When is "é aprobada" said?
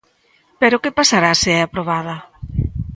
1.57-2.15